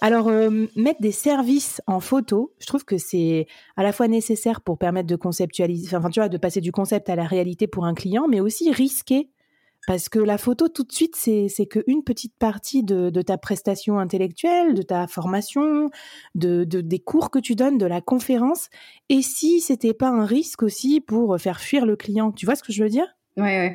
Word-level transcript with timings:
Alors, 0.00 0.28
euh, 0.28 0.66
mettre 0.76 1.00
des 1.00 1.12
services 1.12 1.82
en 1.86 2.00
photo, 2.00 2.52
je 2.60 2.66
trouve 2.66 2.84
que 2.84 2.98
c'est 2.98 3.46
à 3.76 3.82
la 3.82 3.92
fois 3.92 4.06
nécessaire 4.06 4.60
pour 4.60 4.78
permettre 4.78 5.08
de 5.08 5.16
conceptualiser, 5.16 5.96
enfin, 5.96 6.10
tu 6.10 6.20
vois, 6.20 6.28
de 6.28 6.38
passer 6.38 6.60
du 6.60 6.70
concept 6.70 7.08
à 7.08 7.16
la 7.16 7.24
réalité 7.24 7.66
pour 7.66 7.84
un 7.84 7.94
client, 7.94 8.28
mais 8.28 8.40
aussi 8.40 8.70
risqué 8.70 9.30
parce 9.86 10.10
que 10.10 10.18
la 10.18 10.36
photo, 10.36 10.68
tout 10.68 10.84
de 10.84 10.92
suite, 10.92 11.16
c'est 11.16 11.66
qu'une 11.66 12.04
petite 12.04 12.34
partie 12.38 12.82
de, 12.82 13.22
ta 13.22 13.38
prestation 13.38 13.98
intellectuelle, 13.98 14.74
de 14.74 14.82
ta 14.82 15.06
formation, 15.06 15.88
de, 16.34 16.64
des 16.64 16.98
cours 16.98 17.30
que 17.30 17.38
tu 17.38 17.54
donnes, 17.54 17.78
de 17.78 17.86
la 17.86 18.02
conférence. 18.02 18.68
Et 19.08 19.22
si 19.22 19.60
c'était 19.60 19.94
pas 19.94 20.08
un 20.10 20.26
risque 20.26 20.62
aussi 20.62 21.00
pour 21.00 21.40
faire 21.40 21.60
fuir 21.60 21.86
le 21.86 21.96
client, 21.96 22.32
tu 22.32 22.44
vois 22.44 22.54
ce 22.54 22.62
que 22.62 22.70
je 22.70 22.82
veux 22.82 22.90
dire? 22.90 23.06
Oui, 23.38 23.48
oui. 23.48 23.70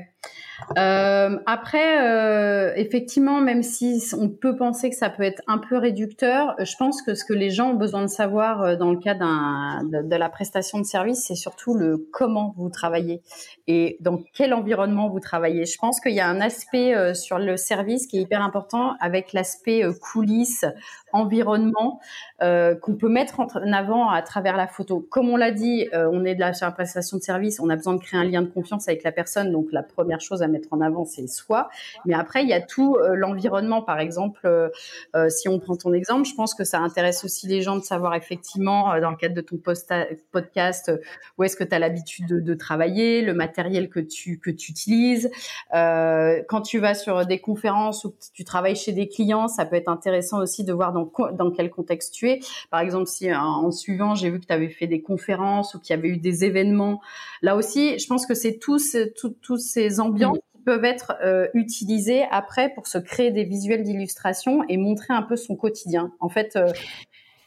Euh, 0.77 1.37
après, 1.45 2.01
euh, 2.01 2.73
effectivement, 2.75 3.41
même 3.41 3.63
si 3.63 4.01
on 4.17 4.29
peut 4.29 4.55
penser 4.55 4.89
que 4.89 4.95
ça 4.95 5.09
peut 5.09 5.23
être 5.23 5.41
un 5.47 5.57
peu 5.57 5.77
réducteur, 5.77 6.55
je 6.59 6.75
pense 6.77 7.01
que 7.01 7.15
ce 7.15 7.25
que 7.25 7.33
les 7.33 7.49
gens 7.49 7.71
ont 7.71 7.75
besoin 7.75 8.01
de 8.01 8.07
savoir 8.07 8.61
euh, 8.61 8.75
dans 8.75 8.91
le 8.91 8.97
cas 8.97 9.13
de, 9.13 10.07
de, 10.07 10.15
la 10.15 10.29
prestation 10.29 10.79
de 10.79 10.85
service, 10.85 11.25
c'est 11.27 11.35
surtout 11.35 11.73
le 11.73 12.07
comment 12.11 12.53
vous 12.57 12.69
travaillez 12.69 13.21
et 13.67 13.97
dans 13.99 14.21
quel 14.33 14.53
environnement 14.53 15.09
vous 15.09 15.19
travaillez. 15.19 15.65
Je 15.65 15.77
pense 15.77 15.99
qu'il 15.99 16.13
y 16.13 16.19
a 16.19 16.27
un 16.27 16.41
aspect 16.41 17.13
sur 17.13 17.39
le 17.39 17.57
service 17.57 18.07
qui 18.07 18.17
est 18.17 18.21
hyper 18.21 18.41
important 18.41 18.95
avec 18.99 19.33
l'aspect 19.33 19.83
coulisses, 20.01 20.65
environnement 21.11 21.99
qu'on 22.39 22.95
peut 22.99 23.09
mettre 23.09 23.39
en 23.39 23.47
avant 23.71 24.09
à 24.09 24.21
travers 24.21 24.57
la 24.57 24.67
photo. 24.67 25.05
Comme 25.09 25.29
on 25.29 25.37
l'a 25.37 25.51
dit, 25.51 25.87
on 25.93 26.25
est 26.25 26.35
de 26.35 26.43
sur 26.53 26.65
la 26.65 26.71
prestation 26.71 27.17
de 27.17 27.23
service, 27.23 27.59
on 27.59 27.69
a 27.69 27.75
besoin 27.75 27.93
de 27.93 28.01
créer 28.01 28.19
un 28.19 28.25
lien 28.25 28.41
de 28.41 28.47
confiance 28.47 28.87
avec 28.87 29.03
la 29.03 29.11
personne, 29.11 29.51
donc 29.51 29.67
la 29.71 29.83
première 29.83 30.12
chose 30.21 30.41
à 30.41 30.47
mettre 30.47 30.69
en 30.71 30.81
avant, 30.81 31.05
c'est 31.05 31.27
soi. 31.27 31.69
Mais 32.05 32.13
après, 32.13 32.43
il 32.43 32.49
y 32.49 32.53
a 32.53 32.61
tout 32.61 32.95
euh, 32.95 33.15
l'environnement, 33.15 33.81
par 33.81 33.99
exemple. 33.99 34.41
Euh, 34.45 34.69
euh, 35.15 35.29
si 35.29 35.49
on 35.49 35.59
prend 35.59 35.75
ton 35.75 35.93
exemple, 35.93 36.27
je 36.27 36.35
pense 36.35 36.53
que 36.53 36.63
ça 36.63 36.79
intéresse 36.79 37.23
aussi 37.23 37.47
les 37.47 37.61
gens 37.61 37.75
de 37.75 37.83
savoir 37.83 38.15
effectivement, 38.15 38.99
dans 38.99 39.11
le 39.11 39.17
cadre 39.17 39.35
de 39.35 39.41
ton 39.41 39.57
podcast, 39.57 40.91
où 41.37 41.43
est-ce 41.43 41.55
que 41.55 41.63
tu 41.63 41.75
as 41.75 41.79
l'habitude 41.79 42.27
de, 42.27 42.53
travailler, 42.53 43.21
le 43.21 43.33
matériel 43.33 43.89
que 43.89 43.99
tu, 43.99 44.39
que 44.39 44.49
tu 44.49 44.71
utilises. 44.71 45.29
quand 45.71 46.61
tu 46.63 46.79
vas 46.79 46.93
sur 46.93 47.25
des 47.25 47.39
conférences 47.39 48.05
ou 48.05 48.13
tu 48.33 48.43
travailles 48.43 48.75
chez 48.75 48.91
des 48.91 49.07
clients, 49.07 49.47
ça 49.47 49.65
peut 49.65 49.75
être 49.75 49.89
intéressant 49.89 50.39
aussi 50.39 50.63
de 50.63 50.73
voir 50.73 50.93
dans, 50.93 51.11
dans 51.31 51.51
quel 51.51 51.69
contexte 51.69 52.13
tu 52.13 52.29
es. 52.29 52.39
Par 52.69 52.79
exemple, 52.79 53.07
si 53.07 53.33
en, 53.33 53.71
suivant, 53.71 54.15
j'ai 54.15 54.29
vu 54.29 54.39
que 54.39 54.45
tu 54.45 54.53
avais 54.53 54.69
fait 54.69 54.87
des 54.87 55.01
conférences 55.01 55.73
ou 55.73 55.79
qu'il 55.79 55.95
y 55.95 55.99
avait 55.99 56.09
eu 56.09 56.17
des 56.17 56.45
événements. 56.45 57.01
Là 57.41 57.55
aussi, 57.55 57.97
je 57.99 58.07
pense 58.07 58.25
que 58.25 58.33
c'est 58.33 58.57
tous, 58.59 58.95
tous 59.41 59.57
ces 59.57 59.99
ambiances 60.03 60.37
peuvent 60.63 60.85
être 60.85 61.15
euh, 61.23 61.47
utilisés 61.53 62.23
après 62.31 62.73
pour 62.73 62.87
se 62.87 62.97
créer 62.97 63.31
des 63.31 63.43
visuels 63.43 63.83
d'illustration 63.83 64.63
et 64.69 64.77
montrer 64.77 65.13
un 65.13 65.23
peu 65.23 65.35
son 65.35 65.55
quotidien. 65.55 66.11
En 66.19 66.29
fait, 66.29 66.55
euh, 66.55 66.71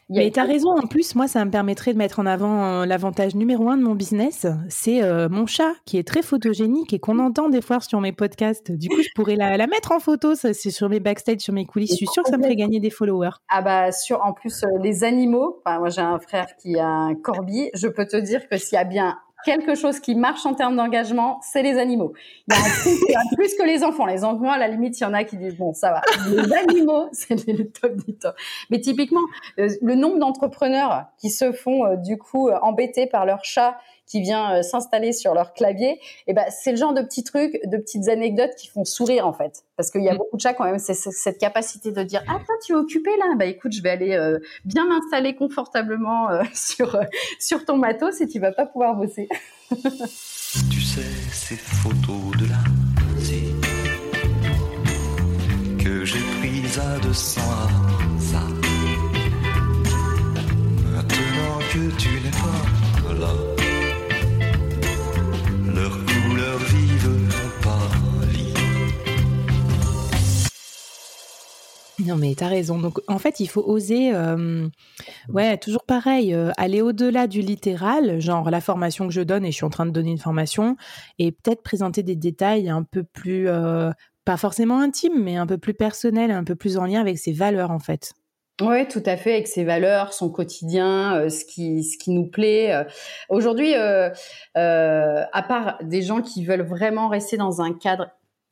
mais 0.09 0.31
tu 0.31 0.39
as 0.39 0.45
raison, 0.45 0.69
en 0.69 0.87
plus, 0.87 1.15
moi, 1.15 1.27
ça 1.27 1.43
me 1.43 1.51
permettrait 1.51 1.91
de 1.91 1.97
mettre 1.97 2.19
en 2.19 2.25
avant 2.25 2.63
euh, 2.63 2.85
l'avantage 2.85 3.35
numéro 3.35 3.67
un 3.67 3.75
de 3.75 3.83
mon 3.83 3.93
business, 3.93 4.47
c'est 4.69 5.01
mon 5.27 5.45
chat 5.47 5.73
qui 5.83 5.97
est 5.97 6.07
très 6.07 6.21
photogénique 6.21 6.93
et 6.93 6.99
qu'on 6.99 7.19
entend 7.19 7.49
des 7.49 7.59
fois 7.59 7.81
sur 7.81 7.99
mes 7.99 8.13
podcasts. 8.13 8.71
Du 8.71 8.87
coup, 8.87 9.01
je 9.01 9.09
pourrais 9.15 9.35
la, 9.35 9.57
la 9.57 9.67
mettre 9.67 9.91
en 9.91 9.99
photo, 9.99 10.33
c'est 10.35 10.53
sur 10.53 10.87
mes 10.87 11.01
backstage, 11.01 11.41
sur 11.41 11.53
mes 11.53 11.65
coulisses. 11.65 11.91
Je 11.91 11.95
suis 11.95 12.07
sûre 12.07 12.23
que 12.23 12.29
ça 12.29 12.37
me 12.37 12.43
ferait 12.43 12.55
gagner 12.55 12.79
des 12.79 12.89
followers. 12.89 13.31
Ah 13.49 13.61
bah, 13.61 13.91
sur, 13.91 14.23
en 14.23 14.31
plus, 14.31 14.63
les 14.81 15.03
animaux, 15.03 15.61
enfin, 15.65 15.79
moi 15.79 15.89
j'ai 15.89 15.99
un 15.99 16.19
frère 16.19 16.55
qui 16.55 16.79
a 16.79 16.87
un 16.87 17.15
corbi, 17.15 17.69
je 17.73 17.89
peux 17.89 18.05
te 18.05 18.15
dire 18.15 18.47
que 18.47 18.57
s'il 18.57 18.77
y 18.77 18.79
a 18.79 18.85
bien 18.85 19.17
quelque 19.47 19.75
chose 19.75 20.01
qui 20.01 20.13
marche 20.13 20.45
en 20.45 20.53
termes 20.53 20.75
d'engagement, 20.75 21.39
c'est 21.41 21.63
les 21.63 21.77
animaux. 21.77 22.11
Il 22.49 22.53
y 23.09 23.15
a, 23.15 23.21
plus 23.33 23.55
que 23.55 23.63
les 23.65 23.81
enfants. 23.81 24.05
Les 24.05 24.25
enfants, 24.25 24.51
à 24.51 24.57
la 24.57 24.67
limite, 24.67 24.99
il 24.99 25.03
y 25.03 25.05
en 25.05 25.13
a 25.13 25.23
qui 25.23 25.37
disent 25.37 25.55
bon, 25.55 25.73
ça 25.73 25.91
va. 25.91 26.01
Les 26.29 26.53
animaux, 26.53 27.07
c'est 27.13 27.47
le 27.47 27.69
top 27.69 27.95
du 27.95 28.13
top. 28.13 28.35
Mais 28.69 28.81
typiquement, 28.81 29.21
euh, 29.57 29.69
le 29.81 29.95
nombre 29.95 30.19
d'entrepreneurs 30.19 31.05
qui 31.17 31.29
se 31.29 31.53
font 31.53 31.85
euh, 31.85 31.95
du 31.95 32.17
coup 32.17 32.49
euh, 32.49 32.59
embêter 32.61 33.07
par 33.07 33.25
leur 33.25 33.45
chat 33.45 33.77
qui 34.07 34.21
vient 34.21 34.55
euh, 34.55 34.61
s'installer 34.61 35.11
sur 35.11 35.33
leur 35.33 35.53
clavier, 35.53 35.91
et 35.91 35.99
eh 36.27 36.33
ben 36.33 36.45
c'est 36.49 36.71
le 36.71 36.77
genre 36.77 36.93
de 36.93 37.01
petits 37.01 37.23
trucs, 37.23 37.59
de 37.65 37.77
petites 37.77 38.07
anecdotes 38.07 38.55
qui 38.55 38.67
font 38.67 38.85
sourire 38.85 39.27
en 39.27 39.33
fait, 39.33 39.63
parce 39.75 39.91
qu'il 39.91 40.03
y 40.03 40.09
a 40.09 40.13
mm. 40.13 40.17
beaucoup 40.17 40.37
de 40.37 40.41
chats 40.41 40.53
quand 40.53 40.63
même, 40.63 40.79
c'est 40.79 40.93
cette 40.93 41.37
capacité 41.37 41.91
de 41.91 42.01
dire 42.03 42.23
ah 42.27 42.39
toi 42.45 42.55
tu 42.65 42.71
es 42.71 42.75
occupé 42.75 43.11
là, 43.17 43.35
bah 43.35 43.45
écoute 43.45 43.73
je 43.73 43.81
vais 43.81 43.89
aller 43.89 44.13
euh, 44.13 44.39
bien 44.65 44.87
m'installer 44.87 45.35
confortablement 45.35 46.29
euh, 46.29 46.43
sur 46.53 46.99
sur 47.39 47.65
ton 47.65 47.77
matos 47.77 48.21
et 48.21 48.27
tu 48.27 48.39
vas 48.39 48.51
pas 48.51 48.65
pouvoir 48.65 48.95
bosser. 48.95 49.27
tu 49.69 50.81
sais 50.81 51.01
ces 51.31 51.57
photos 51.57 52.37
de 52.39 52.45
là, 52.49 52.63
que 55.83 56.05
j'ai 56.05 56.19
prises 56.39 56.79
à 56.79 56.97
200 56.99 57.41
ça. 58.19 58.39
Maintenant 60.93 61.59
que 61.71 61.95
tu 61.97 62.26
Non, 72.07 72.15
mais 72.15 72.35
t'as 72.35 72.47
raison. 72.47 72.77
Donc, 72.77 73.01
en 73.07 73.19
fait, 73.19 73.41
il 73.41 73.47
faut 73.47 73.63
oser, 73.63 74.15
euh, 74.15 74.69
ouais, 75.27 75.57
toujours 75.57 75.83
pareil, 75.83 76.33
euh, 76.33 76.51
aller 76.55 76.81
au-delà 76.81 77.27
du 77.27 77.41
littéral, 77.41 78.21
genre 78.21 78.49
la 78.49 78.61
formation 78.61 79.07
que 79.07 79.13
je 79.13 79.21
donne 79.21 79.43
et 79.43 79.51
je 79.51 79.57
suis 79.57 79.65
en 79.65 79.69
train 79.69 79.85
de 79.85 79.91
donner 79.91 80.11
une 80.11 80.17
formation, 80.17 80.77
et 81.19 81.33
peut-être 81.33 81.63
présenter 81.63 82.03
des 82.03 82.15
détails 82.15 82.69
un 82.69 82.83
peu 82.83 83.03
plus, 83.03 83.49
euh, 83.49 83.91
pas 84.23 84.37
forcément 84.37 84.79
intimes, 84.79 85.21
mais 85.21 85.35
un 85.35 85.45
peu 85.45 85.57
plus 85.57 85.73
personnels, 85.73 86.31
un 86.31 86.45
peu 86.45 86.55
plus 86.55 86.77
en 86.77 86.85
lien 86.85 87.01
avec 87.01 87.17
ses 87.17 87.33
valeurs, 87.33 87.71
en 87.71 87.79
fait. 87.79 88.13
Oui, 88.61 88.87
tout 88.87 89.03
à 89.05 89.17
fait, 89.17 89.33
avec 89.33 89.47
ses 89.47 89.65
valeurs, 89.65 90.13
son 90.13 90.29
quotidien, 90.29 91.29
ce 91.29 91.45
qui 91.45 91.83
ce 91.83 91.95
qui 91.95 92.09
nous 92.09 92.25
plaît. 92.25 92.73
Aujourd'hui, 93.29 93.75
à 93.75 95.45
part 95.47 95.77
des 95.83 96.01
gens 96.01 96.21
qui 96.21 96.43
veulent 96.43 96.65
vraiment 96.65 97.07
rester 97.07 97.37
dans 97.37 97.61
un 97.61 97.71
cadre 97.71 98.07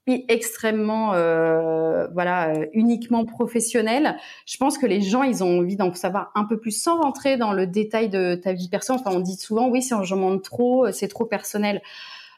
extrêmement 0.08 1.14
euh, 1.14 2.08
voilà 2.14 2.50
euh, 2.50 2.66
uniquement 2.74 3.26
professionnel 3.26 4.18
je 4.46 4.58
pense 4.58 4.78
que 4.78 4.86
les 4.86 5.02
gens 5.02 5.24
ils 5.24 5.44
ont 5.44 5.60
envie 5.60 5.76
d'en 5.76 5.92
savoir 5.94 6.32
un 6.36 6.44
peu 6.44 6.60
plus 6.60 6.72
sans 6.72 7.02
rentrer 7.02 7.38
dans 7.38 7.54
le 7.54 7.66
détail 7.66 8.10
de 8.10 8.36
ta 8.36 8.54
vie 8.54 8.70
personnelle 8.70 9.02
enfin 9.06 9.18
on 9.18 9.20
dit 9.20 9.36
souvent 9.36 9.68
oui 9.68 9.82
si 9.82 9.94
j'en 10.04 10.18
montre 10.18 10.44
trop 10.44 10.86
euh, 10.86 10.92
c'est 10.92 11.08
trop 11.08 11.26
personnel 11.26 11.82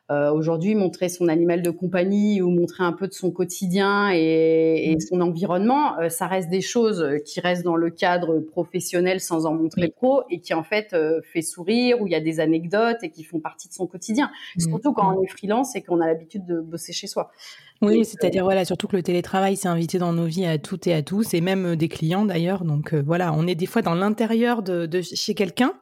Euh, 0.10 0.32
aujourd'hui, 0.32 0.74
montrer 0.74 1.10
son 1.10 1.28
animal 1.28 1.62
de 1.62 1.70
compagnie 1.70 2.42
ou 2.42 2.50
montrer 2.50 2.86
un 2.86 2.94
peu 2.94 3.10
de 3.10 3.14
son 3.14 3.30
quotidien 3.30 4.10
et, 4.14 4.92
et 4.92 4.96
mmh. 4.96 5.00
son 5.02 5.20
environnement, 5.20 6.00
euh, 6.00 6.08
ça 6.08 6.28
reste 6.28 6.50
des 6.50 6.62
choses 6.62 7.06
qui 7.26 7.42
restent 7.42 7.66
dans 7.66 7.76
le 7.76 7.90
cadre 7.90 8.40
professionnel 8.40 9.20
sans 9.20 9.46
en 9.46 9.54
montrer 9.54 9.90
trop 9.90 10.22
et 10.30 10.40
qui 10.40 10.54
en 10.54 10.64
fait 10.64 10.94
euh, 10.94 11.20
fait 11.34 11.42
sourire, 11.42 12.02
où 12.02 12.08
il 12.08 12.14
y 12.14 12.16
a 12.16 12.22
des 12.22 12.40
anecdotes 12.40 13.04
et 13.04 13.10
qui 13.10 13.26
font 13.26 13.42
partie 13.42 13.68
de 13.68 13.74
son 13.74 13.86
quotidien. 13.86 14.32
Mmh. 14.56 14.62
Surtout 14.62 14.94
quand 14.94 15.12
mmh. 15.12 15.18
on 15.18 15.24
est 15.24 15.28
freelance 15.28 15.76
et 15.76 15.82
qu'on 15.82 16.00
a 16.00 16.08
l'habitude 16.08 16.46
de 16.46 16.62
bosser 16.62 16.94
chez 16.94 17.08
soi. 17.08 17.30
Oui, 17.82 18.06
c'est-à-dire 18.06 18.46
voilà, 18.46 18.64
surtout 18.64 18.88
que 18.88 18.96
le 18.96 19.04
télétravail 19.04 19.58
s'est 19.58 19.68
invité 19.68 20.00
dans 20.00 20.14
nos 20.14 20.26
vies 20.26 20.46
à 20.46 20.58
toutes 20.58 20.88
et 20.88 20.94
à 20.94 21.04
tous, 21.04 21.34
et 21.34 21.42
même 21.42 21.76
des 21.76 21.90
clients 21.90 22.26
d'ailleurs. 22.26 22.64
Donc 22.64 22.94
voilà, 22.94 23.34
on 23.34 23.46
est 23.46 23.56
des 23.56 23.68
fois 23.68 23.82
dans 23.82 23.94
l'intérieur 23.94 24.64
de, 24.64 24.86
de 24.86 25.02
chez 25.02 25.36
quelqu'un 25.36 25.74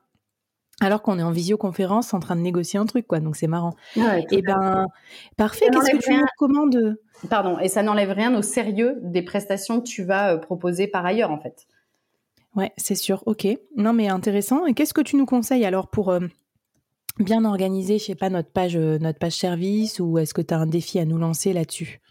alors 0.81 1.01
qu'on 1.01 1.19
est 1.19 1.23
en 1.23 1.31
visioconférence 1.31 2.13
en 2.13 2.19
train 2.19 2.35
de 2.35 2.41
négocier 2.41 2.79
un 2.79 2.85
truc, 2.85 3.07
quoi. 3.07 3.19
Donc 3.19 3.35
c'est 3.35 3.47
marrant. 3.47 3.75
et 3.95 4.25
eh 4.29 4.41
ben, 4.41 4.87
parfait. 5.37 5.67
Qu'est-ce 5.71 5.91
que 5.91 6.03
tu 6.03 6.13
nous 6.13 6.25
recommandes? 6.39 6.97
Pardon. 7.29 7.59
Et 7.59 7.69
ça 7.69 7.81
n'enlève 7.81 8.11
rien 8.11 8.35
au 8.37 8.41
sérieux 8.41 8.97
des 9.01 9.21
prestations 9.21 9.79
que 9.79 9.87
tu 9.87 10.03
vas 10.03 10.33
euh, 10.33 10.37
proposer 10.37 10.87
par 10.87 11.05
ailleurs, 11.05 11.31
en 11.31 11.39
fait. 11.39 11.65
Ouais, 12.55 12.71
c'est 12.77 12.95
sûr. 12.95 13.23
Ok. 13.25 13.47
Non, 13.75 13.93
mais 13.93 14.07
intéressant. 14.07 14.65
Et 14.65 14.73
qu'est-ce 14.73 14.93
que 14.93 15.01
tu 15.01 15.15
nous 15.15 15.25
conseilles 15.25 15.65
alors 15.65 15.89
pour 15.89 16.09
euh, 16.09 16.19
bien 17.19 17.45
organiser, 17.45 17.97
je 17.97 18.05
sais 18.05 18.15
pas, 18.15 18.29
notre 18.29 18.51
page, 18.51 18.75
euh, 18.75 18.97
notre 18.99 19.19
page 19.19 19.33
service, 19.33 19.99
ou 19.99 20.17
est-ce 20.17 20.33
que 20.33 20.41
tu 20.41 20.53
as 20.53 20.57
un 20.57 20.67
défi 20.67 20.99
à 20.99 21.05
nous 21.05 21.17
lancer 21.17 21.53
là-dessus? 21.53 22.01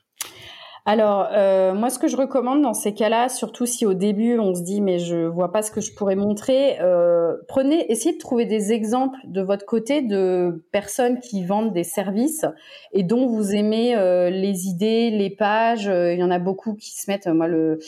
Alors, 0.86 1.28
euh, 1.32 1.72
moi, 1.72 1.88
ce 1.88 1.98
que 1.98 2.08
je 2.08 2.16
recommande 2.16 2.60
dans 2.60 2.74
ces 2.74 2.92
cas-là, 2.92 3.30
surtout 3.30 3.64
si 3.64 3.86
au 3.86 3.94
début 3.94 4.38
on 4.38 4.54
se 4.54 4.60
dit 4.60 4.82
mais 4.82 4.98
je 4.98 5.24
vois 5.24 5.50
pas 5.50 5.62
ce 5.62 5.70
que 5.70 5.80
je 5.80 5.94
pourrais 5.94 6.14
montrer, 6.14 6.78
euh, 6.82 7.36
prenez, 7.48 7.90
essayez 7.90 8.14
de 8.14 8.18
trouver 8.18 8.44
des 8.44 8.70
exemples 8.72 9.16
de 9.24 9.40
votre 9.40 9.64
côté 9.64 10.02
de 10.02 10.62
personnes 10.72 11.20
qui 11.20 11.42
vendent 11.42 11.72
des 11.72 11.84
services 11.84 12.44
et 12.92 13.02
dont 13.02 13.26
vous 13.26 13.54
aimez 13.54 13.96
euh, 13.96 14.28
les 14.28 14.66
idées, 14.66 15.10
les 15.10 15.30
pages. 15.30 15.86
Il 15.86 16.18
y 16.18 16.22
en 16.22 16.30
a 16.30 16.38
beaucoup 16.38 16.74
qui 16.74 16.90
se 16.90 17.10
mettent. 17.10 17.28
Moi, 17.28 17.48
le, 17.48 17.78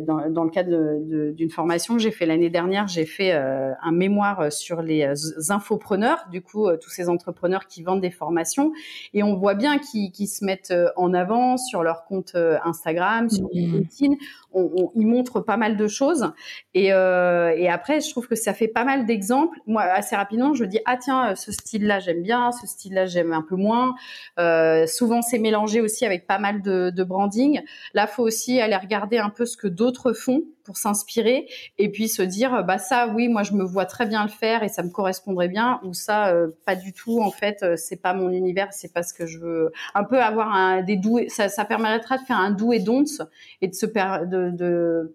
dans, 0.00 0.42
le 0.42 0.50
cadre 0.50 0.98
d'une 1.32 1.50
formation 1.50 1.94
que 1.94 2.02
j'ai 2.02 2.10
fait 2.10 2.26
l'année 2.26 2.50
dernière, 2.50 2.88
j'ai 2.88 3.06
fait 3.06 3.30
un 3.30 3.92
mémoire 3.92 4.50
sur 4.52 4.82
les 4.82 5.08
infopreneurs, 5.50 6.26
du 6.32 6.42
coup 6.42 6.68
tous 6.80 6.90
ces 6.90 7.08
entrepreneurs 7.08 7.68
qui 7.68 7.84
vendent 7.84 8.00
des 8.00 8.10
formations 8.10 8.72
et 9.14 9.22
on 9.22 9.36
voit 9.36 9.54
bien 9.54 9.78
qu'ils 9.78 10.28
se 10.28 10.44
mettent 10.44 10.74
en 10.96 11.14
avant 11.14 11.56
sur 11.56 11.84
leur 11.84 12.04
compte 12.04 12.15
euh, 12.34 12.58
Instagram, 12.64 13.28
sur 13.30 13.48
mmh. 13.52 14.16
LinkedIn. 14.56 14.72
On, 14.76 14.90
ils 14.94 15.06
montrent 15.06 15.40
pas 15.40 15.56
mal 15.56 15.76
de 15.76 15.86
choses. 15.86 16.32
Euh, 16.76 17.50
et, 17.56 17.68
après, 17.68 18.00
je 18.00 18.10
trouve 18.10 18.26
que 18.26 18.34
ça 18.34 18.54
fait 18.54 18.68
pas 18.68 18.84
mal 18.84 19.06
d'exemples. 19.06 19.58
Moi, 19.66 19.82
assez 19.82 20.16
rapidement, 20.16 20.54
je 20.54 20.64
dis 20.64 20.80
ah 20.86 20.96
tiens, 20.96 21.34
ce 21.34 21.52
style-là 21.52 21.98
j'aime 22.00 22.22
bien, 22.22 22.52
ce 22.52 22.66
style-là 22.66 23.06
j'aime 23.06 23.32
un 23.32 23.42
peu 23.42 23.56
moins. 23.56 23.94
Euh, 24.38 24.86
souvent, 24.86 25.22
c'est 25.22 25.38
mélangé 25.38 25.80
aussi 25.80 26.04
avec 26.04 26.26
pas 26.26 26.38
mal 26.38 26.62
de, 26.62 27.04
branding. 27.04 27.60
Là, 27.94 28.06
faut 28.06 28.24
aussi 28.24 28.60
aller 28.60 28.76
regarder 28.76 29.18
un 29.18 29.30
peu 29.30 29.46
ce 29.46 29.56
que 29.56 29.68
d'autres 29.68 30.12
font 30.12 30.42
pour 30.64 30.76
s'inspirer 30.76 31.46
et 31.78 31.92
puis 31.92 32.08
se 32.08 32.22
dire 32.22 32.64
bah 32.64 32.78
ça 32.78 33.06
oui 33.14 33.28
moi 33.28 33.44
je 33.44 33.52
me 33.52 33.62
vois 33.62 33.84
très 33.84 34.04
bien 34.04 34.24
le 34.24 34.28
faire 34.28 34.64
et 34.64 34.68
ça 34.68 34.82
me 34.82 34.90
correspondrait 34.90 35.46
bien 35.46 35.78
ou 35.84 35.94
ça 35.94 36.30
euh, 36.30 36.48
pas 36.64 36.74
du 36.74 36.92
tout 36.92 37.20
en 37.20 37.30
fait 37.30 37.64
c'est 37.76 38.02
pas 38.02 38.14
mon 38.14 38.30
univers 38.30 38.72
c'est 38.72 38.92
pas 38.92 39.04
ce 39.04 39.14
que 39.14 39.26
je 39.26 39.38
veux 39.38 39.72
un 39.94 40.02
peu 40.02 40.20
avoir 40.20 40.52
un, 40.52 40.82
des 40.82 40.96
doux 40.96 41.20
ça, 41.28 41.48
ça 41.48 41.64
permettra 41.64 42.18
de 42.18 42.24
faire 42.24 42.38
un 42.38 42.50
doux 42.50 42.72
et 42.72 42.80
don'ts 42.80 43.22
et 43.62 43.68
de 43.68 43.74
se 43.74 43.86
de, 43.86 44.45
de 44.52 45.14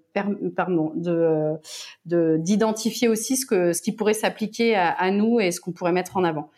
d'identifier 2.05 3.07
aussi 3.07 3.37
ce 3.37 3.81
qui 3.81 3.91
pourrait 3.91 4.13
s'appliquer 4.13 4.75
à 4.75 5.11
nous 5.11 5.39
et 5.39 5.51
ce 5.51 5.59
qu'on 5.59 5.71
pourrait 5.71 5.91
mettre 5.91 6.17
en 6.17 6.23
avant 6.23 6.49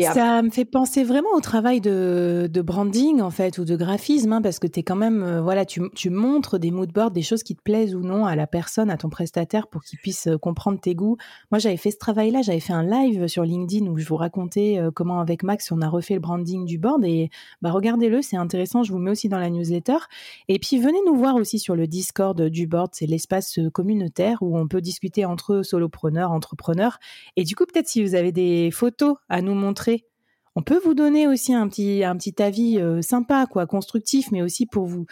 ça 0.00 0.42
me 0.42 0.50
fait 0.50 0.64
penser 0.64 1.04
vraiment 1.04 1.30
au 1.36 1.40
travail 1.40 1.80
de, 1.80 2.48
de 2.52 2.62
branding, 2.62 3.20
en 3.20 3.30
fait, 3.30 3.58
ou 3.58 3.64
de 3.64 3.76
graphisme, 3.76 4.32
hein, 4.32 4.42
parce 4.42 4.58
que 4.58 4.66
tu 4.66 4.80
es 4.80 4.82
quand 4.82 4.96
même, 4.96 5.22
euh, 5.22 5.40
voilà, 5.40 5.64
tu, 5.64 5.82
tu, 5.94 6.10
montres 6.10 6.58
des 6.58 6.72
moodboards, 6.72 7.12
des 7.12 7.22
choses 7.22 7.44
qui 7.44 7.54
te 7.54 7.62
plaisent 7.62 7.94
ou 7.94 8.00
non 8.00 8.26
à 8.26 8.34
la 8.34 8.48
personne, 8.48 8.90
à 8.90 8.96
ton 8.96 9.08
prestataire, 9.08 9.68
pour 9.68 9.84
qu'il 9.84 10.00
puisse 10.00 10.26
euh, 10.26 10.36
comprendre 10.36 10.80
tes 10.80 10.96
goûts. 10.96 11.16
Moi, 11.52 11.60
j'avais 11.60 11.76
fait 11.76 11.92
ce 11.92 11.98
travail-là, 11.98 12.42
j'avais 12.42 12.60
fait 12.60 12.72
un 12.72 12.82
live 12.82 13.28
sur 13.28 13.44
LinkedIn 13.44 13.86
où 13.86 13.96
je 13.96 14.06
vous 14.06 14.16
racontais 14.16 14.78
euh, 14.78 14.90
comment, 14.90 15.20
avec 15.20 15.44
Max, 15.44 15.70
on 15.70 15.80
a 15.80 15.88
refait 15.88 16.14
le 16.14 16.20
branding 16.20 16.64
du 16.64 16.78
board. 16.78 17.04
Et 17.04 17.30
bah, 17.62 17.70
regardez-le, 17.70 18.20
c'est 18.20 18.36
intéressant, 18.36 18.82
je 18.82 18.90
vous 18.90 18.98
le 18.98 19.04
mets 19.04 19.12
aussi 19.12 19.28
dans 19.28 19.38
la 19.38 19.50
newsletter. 19.50 19.98
Et 20.48 20.58
puis, 20.58 20.78
venez 20.78 20.98
nous 21.06 21.14
voir 21.14 21.36
aussi 21.36 21.60
sur 21.60 21.76
le 21.76 21.86
Discord 21.86 22.40
du 22.42 22.66
board, 22.66 22.90
c'est 22.92 23.06
l'espace 23.06 23.60
communautaire 23.72 24.38
où 24.40 24.58
on 24.58 24.66
peut 24.66 24.80
discuter 24.80 25.24
entre 25.24 25.62
solopreneurs, 25.62 26.32
entrepreneurs. 26.32 26.98
Et 27.36 27.44
du 27.44 27.54
coup, 27.54 27.64
peut-être 27.64 27.88
si 27.88 28.02
vous 28.04 28.16
avez 28.16 28.32
des 28.32 28.72
photos 28.72 29.14
à 29.28 29.40
nous 29.40 29.54
montrer, 29.54 29.83
on 30.56 30.62
peut 30.62 30.80
vous 30.84 30.94
donner 30.94 31.26
aussi 31.26 31.52
un 31.52 31.68
petit 31.68 32.04
un 32.04 32.16
petit 32.16 32.40
avis 32.40 32.78
euh, 32.78 33.02
sympa 33.02 33.46
quoi 33.46 33.66
constructif 33.66 34.30
mais 34.30 34.42
aussi 34.42 34.66
pour 34.66 34.86
vous 34.86 35.06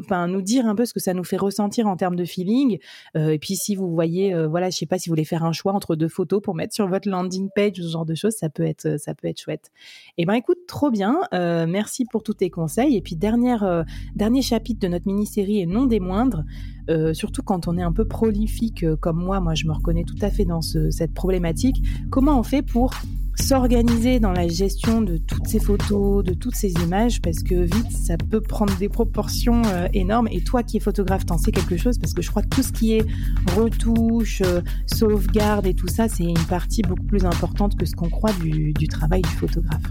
enfin 0.00 0.28
nous 0.28 0.42
dire 0.42 0.66
un 0.66 0.74
peu 0.74 0.84
ce 0.84 0.92
que 0.92 1.00
ça 1.00 1.14
nous 1.14 1.24
fait 1.24 1.36
ressentir 1.36 1.86
en 1.86 1.96
termes 1.96 2.16
de 2.16 2.24
feeling. 2.24 2.78
Euh, 3.16 3.30
et 3.30 3.38
puis 3.38 3.56
si 3.56 3.74
vous 3.74 3.90
voyez 3.90 4.34
euh, 4.34 4.48
voilà 4.48 4.70
je 4.70 4.76
sais 4.76 4.86
pas 4.86 4.98
si 4.98 5.08
vous 5.08 5.12
voulez 5.12 5.24
faire 5.24 5.44
un 5.44 5.52
choix 5.52 5.72
entre 5.72 5.96
deux 5.96 6.08
photos 6.08 6.42
pour 6.42 6.54
mettre 6.54 6.74
sur 6.74 6.86
votre 6.88 7.08
landing 7.08 7.48
page 7.54 7.76
ce 7.76 7.88
genre 7.88 8.04
de 8.04 8.14
choses 8.14 8.34
ça 8.34 8.50
peut 8.50 8.64
être 8.64 8.98
ça 8.98 9.14
peut 9.14 9.28
être 9.28 9.40
chouette. 9.40 9.70
Et 10.18 10.22
eh 10.22 10.26
ben 10.26 10.34
écoute 10.34 10.58
trop 10.66 10.90
bien. 10.90 11.20
Merci 11.32 12.04
pour 12.04 12.22
tous 12.22 12.34
tes 12.34 12.50
conseils. 12.50 12.96
Et 12.96 13.00
puis 13.00 13.16
dernière 13.16 13.84
dernier 14.14 14.42
chapitre 14.42 14.80
de 14.80 14.88
notre 14.88 15.06
mini 15.06 15.26
série 15.26 15.60
et 15.60 15.66
non 15.66 15.86
des 15.86 16.00
moindres. 16.00 16.44
Surtout 17.12 17.42
quand 17.42 17.68
on 17.68 17.78
est 17.78 17.82
un 17.82 17.92
peu 17.92 18.06
prolifique 18.06 18.84
comme 19.00 19.22
moi 19.22 19.40
moi 19.40 19.54
je 19.54 19.66
me 19.66 19.72
reconnais 19.72 20.04
tout 20.04 20.18
à 20.20 20.30
fait 20.30 20.44
dans 20.44 20.60
cette 20.60 21.14
problématique. 21.14 21.82
Comment 22.10 22.38
on 22.38 22.42
fait 22.42 22.62
pour 22.62 22.92
s'organiser 23.34 24.20
dans 24.20 24.32
la 24.32 24.48
gestion 24.48 25.00
de 25.00 25.16
toutes 25.16 25.46
ces 25.46 25.58
photos, 25.58 26.24
de 26.24 26.34
toutes 26.34 26.54
ces 26.54 26.72
images, 26.72 27.20
parce 27.20 27.42
que 27.42 27.54
vite, 27.54 27.90
ça 27.90 28.16
peut 28.16 28.40
prendre 28.40 28.76
des 28.76 28.88
proportions 28.88 29.62
euh, 29.66 29.88
énormes. 29.94 30.28
Et 30.30 30.42
toi 30.42 30.62
qui 30.62 30.76
es 30.76 30.80
photographe, 30.80 31.26
t'en 31.26 31.38
sais 31.38 31.52
quelque 31.52 31.76
chose, 31.76 31.98
parce 31.98 32.14
que 32.14 32.22
je 32.22 32.30
crois 32.30 32.42
que 32.42 32.48
tout 32.48 32.62
ce 32.62 32.72
qui 32.72 32.94
est 32.94 33.06
retouche, 33.56 34.42
euh, 34.44 34.60
sauvegarde 34.86 35.66
et 35.66 35.74
tout 35.74 35.88
ça, 35.88 36.08
c'est 36.08 36.24
une 36.24 36.46
partie 36.48 36.82
beaucoup 36.82 37.06
plus 37.06 37.24
importante 37.24 37.76
que 37.76 37.86
ce 37.86 37.94
qu'on 37.94 38.10
croit 38.10 38.32
du, 38.34 38.72
du 38.72 38.88
travail 38.88 39.22
du 39.22 39.30
photographe. 39.30 39.82